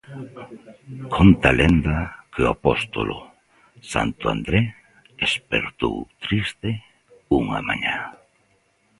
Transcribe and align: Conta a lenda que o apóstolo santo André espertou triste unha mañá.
Conta 1.15 1.47
a 1.53 1.55
lenda 1.59 1.97
que 2.31 2.41
o 2.45 2.51
apóstolo 2.55 3.17
santo 3.91 4.23
André 4.35 4.61
espertou 5.27 5.95
triste 6.25 6.69
unha 7.39 7.59
mañá. 7.67 7.97